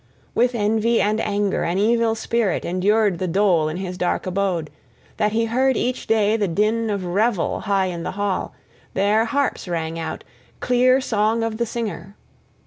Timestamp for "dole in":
3.27-3.77